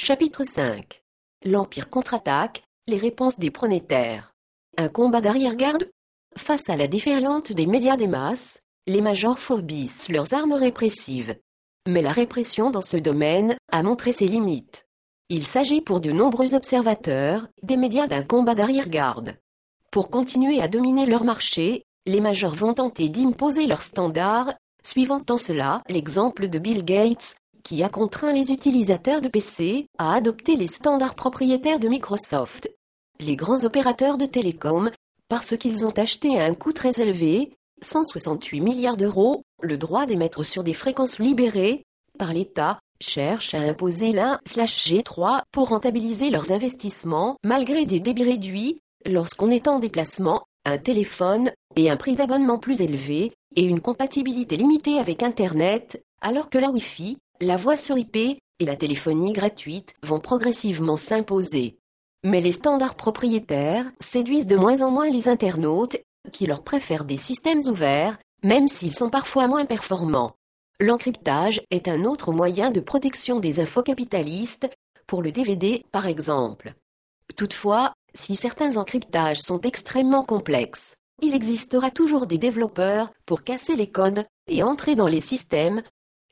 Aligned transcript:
Chapitre 0.00 0.44
5 0.44 1.02
L'Empire 1.44 1.90
contre-attaque, 1.90 2.62
les 2.86 2.98
réponses 2.98 3.40
des 3.40 3.50
pronétaires. 3.50 4.32
Un 4.76 4.88
combat 4.88 5.20
d'arrière-garde? 5.20 5.90
Face 6.36 6.70
à 6.70 6.76
la 6.76 6.86
déferlante 6.86 7.50
des 7.50 7.66
médias 7.66 7.96
des 7.96 8.06
masses, 8.06 8.60
les 8.86 9.00
majors 9.00 9.40
fourbissent 9.40 10.08
leurs 10.08 10.32
armes 10.32 10.52
répressives. 10.52 11.36
Mais 11.88 12.00
la 12.00 12.12
répression 12.12 12.70
dans 12.70 12.80
ce 12.80 12.96
domaine 12.96 13.56
a 13.72 13.82
montré 13.82 14.12
ses 14.12 14.28
limites. 14.28 14.86
Il 15.30 15.44
s'agit 15.44 15.80
pour 15.80 16.00
de 16.00 16.12
nombreux 16.12 16.54
observateurs 16.54 17.48
des 17.64 17.76
médias 17.76 18.06
d'un 18.06 18.22
combat 18.22 18.54
d'arrière-garde. 18.54 19.34
Pour 19.90 20.10
continuer 20.10 20.62
à 20.62 20.68
dominer 20.68 21.06
leur 21.06 21.24
marché, 21.24 21.82
les 22.06 22.20
majors 22.20 22.54
vont 22.54 22.72
tenter 22.72 23.08
d'imposer 23.08 23.66
leurs 23.66 23.82
standards, 23.82 24.54
suivant 24.84 25.24
en 25.28 25.36
cela 25.36 25.82
l'exemple 25.88 26.46
de 26.46 26.60
Bill 26.60 26.84
Gates, 26.84 27.34
qui 27.62 27.82
a 27.82 27.88
contraint 27.88 28.32
les 28.32 28.52
utilisateurs 28.52 29.20
de 29.20 29.28
PC 29.28 29.86
à 29.98 30.14
adopter 30.14 30.56
les 30.56 30.66
standards 30.66 31.14
propriétaires 31.14 31.78
de 31.78 31.88
Microsoft. 31.88 32.70
Les 33.20 33.36
grands 33.36 33.64
opérateurs 33.64 34.16
de 34.16 34.26
télécom, 34.26 34.90
parce 35.28 35.56
qu'ils 35.56 35.86
ont 35.86 35.96
acheté 35.96 36.40
à 36.40 36.44
un 36.44 36.54
coût 36.54 36.72
très 36.72 37.00
élevé, 37.00 37.52
168 37.82 38.60
milliards 38.60 38.96
d'euros, 38.96 39.42
le 39.60 39.76
droit 39.76 40.06
d'émettre 40.06 40.44
sur 40.44 40.64
des 40.64 40.74
fréquences 40.74 41.18
libérées 41.18 41.84
par 42.18 42.32
l'État, 42.32 42.80
cherchent 43.00 43.54
à 43.54 43.60
imposer 43.60 44.12
l'un 44.12 44.40
G3 44.46 45.42
pour 45.52 45.68
rentabiliser 45.68 46.30
leurs 46.30 46.50
investissements 46.50 47.36
malgré 47.44 47.86
des 47.86 48.00
débits 48.00 48.24
réduits, 48.24 48.80
lorsqu'on 49.06 49.50
est 49.50 49.68
en 49.68 49.78
déplacement, 49.78 50.42
un 50.64 50.78
téléphone, 50.78 51.52
et 51.76 51.90
un 51.90 51.96
prix 51.96 52.16
d'abonnement 52.16 52.58
plus 52.58 52.80
élevé, 52.80 53.32
et 53.56 53.62
une 53.62 53.80
compatibilité 53.80 54.56
limitée 54.56 54.98
avec 54.98 55.22
Internet, 55.22 56.02
alors 56.20 56.50
que 56.50 56.58
la 56.58 56.70
Wi-Fi, 56.70 57.18
la 57.40 57.56
voix 57.56 57.76
sur 57.76 57.98
IP 57.98 58.16
et 58.16 58.64
la 58.64 58.76
téléphonie 58.76 59.32
gratuite 59.32 59.94
vont 60.02 60.20
progressivement 60.20 60.96
s'imposer. 60.96 61.78
Mais 62.24 62.40
les 62.40 62.52
standards 62.52 62.96
propriétaires 62.96 63.90
séduisent 64.00 64.46
de 64.46 64.56
moins 64.56 64.82
en 64.82 64.90
moins 64.90 65.08
les 65.08 65.28
internautes, 65.28 65.96
qui 66.32 66.46
leur 66.46 66.64
préfèrent 66.64 67.04
des 67.04 67.16
systèmes 67.16 67.62
ouverts, 67.66 68.18
même 68.42 68.68
s'ils 68.68 68.94
sont 68.94 69.10
parfois 69.10 69.46
moins 69.46 69.66
performants. 69.66 70.34
L'encryptage 70.80 71.60
est 71.70 71.88
un 71.88 72.04
autre 72.04 72.32
moyen 72.32 72.70
de 72.70 72.80
protection 72.80 73.40
des 73.40 73.60
infos 73.60 73.82
capitalistes, 73.82 74.68
pour 75.06 75.22
le 75.22 75.32
DVD 75.32 75.84
par 75.90 76.06
exemple. 76.06 76.74
Toutefois, 77.36 77.92
si 78.14 78.36
certains 78.36 78.76
encryptages 78.76 79.40
sont 79.40 79.60
extrêmement 79.60 80.24
complexes, 80.24 80.96
il 81.20 81.34
existera 81.34 81.90
toujours 81.90 82.26
des 82.26 82.38
développeurs 82.38 83.10
pour 83.26 83.42
casser 83.42 83.74
les 83.74 83.90
codes 83.90 84.24
et 84.46 84.62
entrer 84.62 84.94
dans 84.94 85.08
les 85.08 85.20
systèmes. 85.20 85.82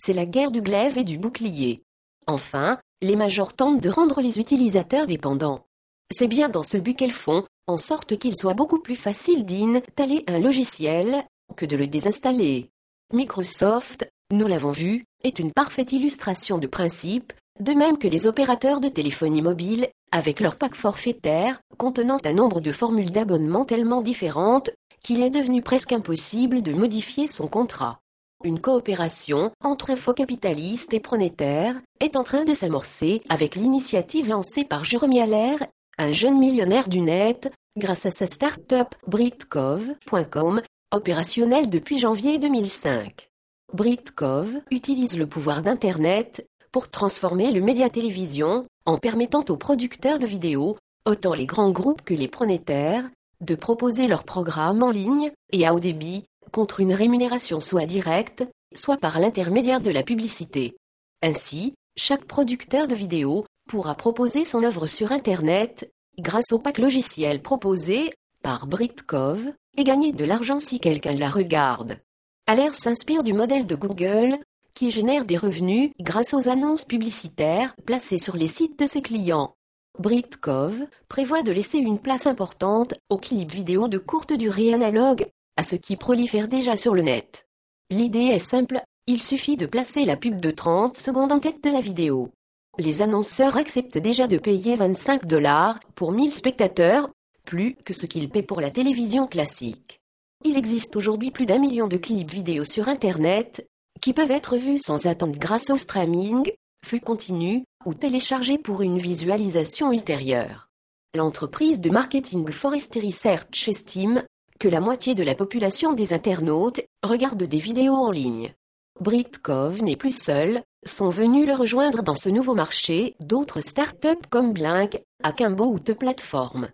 C'est 0.00 0.12
la 0.12 0.26
guerre 0.26 0.50
du 0.50 0.62
glaive 0.62 0.98
et 0.98 1.04
du 1.04 1.18
bouclier. 1.18 1.82
Enfin, 2.26 2.78
les 3.02 3.16
majors 3.16 3.54
tentent 3.54 3.80
de 3.80 3.90
rendre 3.90 4.20
les 4.20 4.38
utilisateurs 4.38 5.06
dépendants. 5.06 5.66
C'est 6.10 6.28
bien 6.28 6.48
dans 6.48 6.62
ce 6.62 6.76
but 6.76 6.94
qu'elles 6.94 7.12
font, 7.12 7.44
en 7.66 7.76
sorte 7.76 8.18
qu'il 8.18 8.36
soit 8.36 8.54
beaucoup 8.54 8.78
plus 8.78 8.96
facile 8.96 9.44
d'installer 9.44 10.24
un 10.26 10.38
logiciel 10.38 11.24
que 11.56 11.66
de 11.66 11.76
le 11.76 11.86
désinstaller. 11.86 12.70
Microsoft, 13.12 14.10
nous 14.32 14.46
l'avons 14.46 14.72
vu, 14.72 15.04
est 15.24 15.38
une 15.38 15.52
parfaite 15.52 15.92
illustration 15.92 16.58
de 16.58 16.66
principe, 16.66 17.32
de 17.60 17.72
même 17.72 17.98
que 17.98 18.08
les 18.08 18.26
opérateurs 18.26 18.80
de 18.80 18.88
téléphonie 18.88 19.42
mobile, 19.42 19.88
avec 20.12 20.40
leur 20.40 20.56
pack 20.56 20.74
forfaitaire, 20.74 21.60
contenant 21.76 22.18
un 22.24 22.32
nombre 22.32 22.60
de 22.60 22.72
formules 22.72 23.10
d'abonnement 23.10 23.64
tellement 23.64 24.00
différentes, 24.00 24.70
qu'il 25.02 25.22
est 25.22 25.30
devenu 25.30 25.62
presque 25.62 25.92
impossible 25.92 26.62
de 26.62 26.72
modifier 26.72 27.26
son 27.26 27.48
contrat. 27.48 28.00
Une 28.44 28.60
coopération 28.60 29.50
entre 29.64 29.90
infocapitalistes 29.90 30.94
et 30.94 31.00
pronétaires 31.00 31.74
est 31.98 32.14
en 32.14 32.22
train 32.22 32.44
de 32.44 32.54
s'amorcer 32.54 33.20
avec 33.28 33.56
l'initiative 33.56 34.28
lancée 34.28 34.62
par 34.62 34.84
Jérôme 34.84 35.18
Allaire, 35.18 35.66
un 35.98 36.12
jeune 36.12 36.38
millionnaire 36.38 36.88
du 36.88 37.00
net, 37.00 37.52
grâce 37.76 38.06
à 38.06 38.12
sa 38.12 38.28
start-up 38.28 38.94
Britkov.com, 39.08 40.62
opérationnelle 40.92 41.68
depuis 41.68 41.98
janvier 41.98 42.38
2005. 42.38 43.28
Britkov 43.72 44.60
utilise 44.70 45.18
le 45.18 45.26
pouvoir 45.26 45.62
d'Internet 45.62 46.46
pour 46.70 46.90
transformer 46.90 47.50
le 47.50 47.60
média 47.60 47.88
télévision 47.88 48.66
en 48.86 48.98
permettant 48.98 49.44
aux 49.48 49.56
producteurs 49.56 50.20
de 50.20 50.28
vidéos, 50.28 50.76
autant 51.06 51.34
les 51.34 51.46
grands 51.46 51.72
groupes 51.72 52.02
que 52.02 52.14
les 52.14 52.28
pronétaires, 52.28 53.10
de 53.40 53.56
proposer 53.56 54.06
leurs 54.06 54.24
programmes 54.24 54.84
en 54.84 54.90
ligne 54.90 55.32
et 55.50 55.66
à 55.66 55.74
haut 55.74 55.80
débit 55.80 56.24
contre 56.52 56.80
une 56.80 56.94
rémunération 56.94 57.60
soit 57.60 57.86
directe, 57.86 58.46
soit 58.74 58.96
par 58.96 59.18
l'intermédiaire 59.18 59.80
de 59.80 59.90
la 59.90 60.02
publicité. 60.02 60.76
Ainsi, 61.22 61.74
chaque 61.96 62.24
producteur 62.24 62.88
de 62.88 62.94
vidéos 62.94 63.44
pourra 63.68 63.94
proposer 63.94 64.44
son 64.44 64.62
œuvre 64.62 64.86
sur 64.86 65.12
Internet 65.12 65.90
grâce 66.18 66.52
au 66.52 66.58
pack 66.58 66.78
logiciel 66.78 67.42
proposé 67.42 68.10
par 68.42 68.66
Britkov 68.66 69.52
et 69.76 69.84
gagner 69.84 70.12
de 70.12 70.24
l'argent 70.24 70.60
si 70.60 70.80
quelqu'un 70.80 71.14
la 71.14 71.30
regarde. 71.30 71.98
Alaire 72.46 72.74
s'inspire 72.74 73.22
du 73.22 73.32
modèle 73.32 73.66
de 73.66 73.74
Google 73.74 74.36
qui 74.74 74.90
génère 74.90 75.24
des 75.24 75.36
revenus 75.36 75.90
grâce 76.00 76.34
aux 76.34 76.48
annonces 76.48 76.84
publicitaires 76.84 77.74
placées 77.84 78.18
sur 78.18 78.36
les 78.36 78.46
sites 78.46 78.78
de 78.78 78.86
ses 78.86 79.02
clients. 79.02 79.54
Britkov 79.98 80.86
prévoit 81.08 81.42
de 81.42 81.50
laisser 81.50 81.78
une 81.78 81.98
place 81.98 82.26
importante 82.26 82.94
aux 83.08 83.18
clips 83.18 83.52
vidéo 83.52 83.88
de 83.88 83.98
courte 83.98 84.32
durée 84.32 84.72
analogue 84.72 85.26
à 85.58 85.64
ce 85.64 85.74
qui 85.74 85.96
prolifère 85.96 86.46
déjà 86.46 86.76
sur 86.76 86.94
le 86.94 87.02
net. 87.02 87.46
L'idée 87.90 88.26
est 88.26 88.38
simple, 88.38 88.80
il 89.08 89.20
suffit 89.20 89.56
de 89.56 89.66
placer 89.66 90.04
la 90.04 90.16
pub 90.16 90.40
de 90.40 90.52
30 90.52 90.96
secondes 90.96 91.32
en 91.32 91.40
tête 91.40 91.62
de 91.64 91.70
la 91.70 91.80
vidéo. 91.80 92.30
Les 92.78 93.02
annonceurs 93.02 93.56
acceptent 93.56 93.98
déjà 93.98 94.28
de 94.28 94.38
payer 94.38 94.76
25 94.76 95.26
dollars 95.26 95.80
pour 95.96 96.12
1000 96.12 96.32
spectateurs, 96.32 97.10
plus 97.44 97.74
que 97.84 97.92
ce 97.92 98.06
qu'ils 98.06 98.30
paient 98.30 98.44
pour 98.44 98.60
la 98.60 98.70
télévision 98.70 99.26
classique. 99.26 99.98
Il 100.44 100.56
existe 100.56 100.94
aujourd'hui 100.94 101.32
plus 101.32 101.46
d'un 101.46 101.58
million 101.58 101.88
de 101.88 101.96
clips 101.96 102.30
vidéo 102.30 102.62
sur 102.62 102.88
Internet, 102.88 103.66
qui 104.00 104.12
peuvent 104.12 104.30
être 104.30 104.56
vus 104.56 104.78
sans 104.78 105.06
attendre 105.06 105.36
grâce 105.36 105.70
au 105.70 105.76
streaming, 105.76 106.52
flux 106.86 107.00
continu, 107.00 107.64
ou 107.84 107.94
téléchargés 107.94 108.58
pour 108.58 108.82
une 108.82 108.98
visualisation 108.98 109.90
ultérieure. 109.92 110.68
L'entreprise 111.16 111.80
de 111.80 111.90
marketing 111.90 112.48
Forestry 112.52 113.08
Research 113.08 113.66
estime 113.66 114.22
que 114.58 114.68
la 114.68 114.80
moitié 114.80 115.14
de 115.14 115.22
la 115.22 115.34
population 115.34 115.92
des 115.92 116.12
internautes 116.12 116.80
regarde 117.02 117.42
des 117.42 117.58
vidéos 117.58 117.94
en 117.94 118.10
ligne. 118.10 118.54
Britkov 119.00 119.82
n'est 119.82 119.96
plus 119.96 120.16
seul, 120.16 120.62
sont 120.84 121.08
venus 121.08 121.46
le 121.46 121.54
rejoindre 121.54 122.02
dans 122.02 122.16
ce 122.16 122.28
nouveau 122.28 122.54
marché 122.54 123.14
d'autres 123.20 123.60
startups 123.60 124.26
comme 124.28 124.52
Blink, 124.52 125.00
Akimbo 125.22 125.66
ou 125.66 125.78
The 125.78 125.92
Platform. 125.92 126.68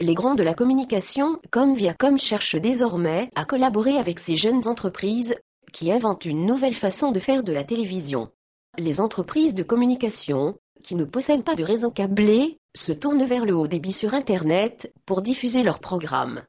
Les 0.00 0.14
grands 0.14 0.34
de 0.34 0.42
la 0.42 0.54
communication 0.54 1.40
comme 1.50 1.74
Viacom 1.74 2.18
cherchent 2.18 2.56
désormais 2.56 3.30
à 3.34 3.44
collaborer 3.44 3.96
avec 3.96 4.18
ces 4.18 4.36
jeunes 4.36 4.66
entreprises 4.66 5.36
qui 5.72 5.92
inventent 5.92 6.24
une 6.24 6.46
nouvelle 6.46 6.74
façon 6.74 7.12
de 7.12 7.20
faire 7.20 7.42
de 7.42 7.52
la 7.52 7.64
télévision. 7.64 8.30
Les 8.78 9.00
entreprises 9.00 9.54
de 9.54 9.62
communication, 9.62 10.56
qui 10.82 10.94
ne 10.94 11.04
possèdent 11.04 11.44
pas 11.44 11.56
de 11.56 11.64
réseau 11.64 11.90
câblé, 11.90 12.58
se 12.76 12.92
tournent 12.92 13.24
vers 13.24 13.44
le 13.44 13.56
haut 13.56 13.66
débit 13.66 13.92
sur 13.92 14.14
Internet 14.14 14.92
pour 15.04 15.22
diffuser 15.22 15.62
leurs 15.62 15.80
programmes. 15.80 16.42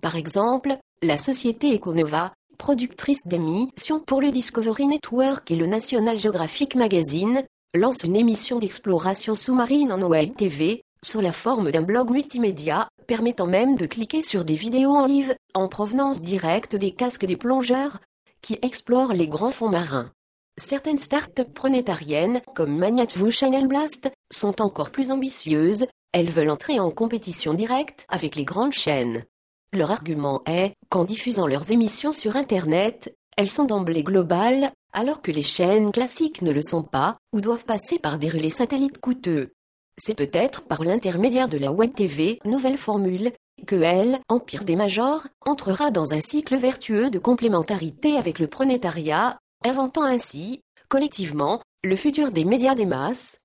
Par 0.00 0.16
exemple, 0.16 0.76
la 1.02 1.18
société 1.18 1.74
Econova, 1.74 2.32
productrice 2.56 3.26
d'émissions 3.26 4.00
pour 4.00 4.22
le 4.22 4.30
Discovery 4.30 4.86
Network 4.86 5.50
et 5.50 5.56
le 5.56 5.66
National 5.66 6.18
Geographic 6.18 6.74
Magazine, 6.74 7.44
lance 7.74 8.02
une 8.02 8.16
émission 8.16 8.58
d'exploration 8.58 9.34
sous-marine 9.34 9.92
en 9.92 10.02
web 10.02 10.34
TV, 10.36 10.82
sous 11.04 11.20
la 11.20 11.32
forme 11.32 11.70
d'un 11.70 11.82
blog 11.82 12.10
multimédia, 12.10 12.88
permettant 13.06 13.46
même 13.46 13.76
de 13.76 13.86
cliquer 13.86 14.22
sur 14.22 14.44
des 14.44 14.54
vidéos 14.54 14.94
en 14.94 15.06
live, 15.06 15.34
en 15.54 15.68
provenance 15.68 16.22
directe 16.22 16.76
des 16.76 16.92
casques 16.92 17.26
des 17.26 17.36
plongeurs, 17.36 17.98
qui 18.40 18.58
explorent 18.62 19.12
les 19.12 19.28
grands 19.28 19.50
fonds 19.50 19.68
marins. 19.68 20.10
Certaines 20.58 20.98
startups 20.98 21.52
pronétariennes, 21.54 22.40
comme 22.54 22.76
Magnatvu 22.76 23.30
Channel 23.30 23.66
Blast, 23.66 24.10
sont 24.32 24.62
encore 24.62 24.90
plus 24.90 25.10
ambitieuses, 25.10 25.86
elles 26.12 26.30
veulent 26.30 26.50
entrer 26.50 26.80
en 26.80 26.90
compétition 26.90 27.54
directe 27.54 28.06
avec 28.08 28.34
les 28.34 28.44
grandes 28.44 28.72
chaînes. 28.72 29.24
Leur 29.72 29.92
argument 29.92 30.42
est 30.46 30.74
qu'en 30.88 31.04
diffusant 31.04 31.46
leurs 31.46 31.70
émissions 31.70 32.12
sur 32.12 32.36
Internet, 32.36 33.14
elles 33.36 33.48
sont 33.48 33.64
d'emblée 33.64 34.02
globales, 34.02 34.72
alors 34.92 35.22
que 35.22 35.30
les 35.30 35.42
chaînes 35.42 35.92
classiques 35.92 36.42
ne 36.42 36.50
le 36.50 36.62
sont 36.62 36.82
pas, 36.82 37.18
ou 37.32 37.40
doivent 37.40 37.64
passer 37.64 38.00
par 38.00 38.18
des 38.18 38.28
relais 38.28 38.50
satellites 38.50 38.98
coûteux. 38.98 39.52
C'est 39.96 40.14
peut-être 40.14 40.62
par 40.62 40.82
l'intermédiaire 40.82 41.48
de 41.48 41.58
la 41.58 41.70
Web 41.70 41.94
TV, 41.94 42.40
nouvelle 42.44 42.78
formule, 42.78 43.32
que 43.66 43.76
elle, 43.76 44.18
Empire 44.28 44.64
des 44.64 44.74
Majors, 44.74 45.26
entrera 45.46 45.90
dans 45.90 46.14
un 46.14 46.20
cycle 46.20 46.56
vertueux 46.56 47.10
de 47.10 47.18
complémentarité 47.18 48.16
avec 48.16 48.40
le 48.40 48.48
pronétariat, 48.48 49.38
inventant 49.64 50.02
ainsi, 50.02 50.62
collectivement, 50.88 51.62
le 51.84 51.94
futur 51.96 52.32
des 52.32 52.44
médias 52.44 52.74
des 52.74 52.86
masses, 52.86 53.36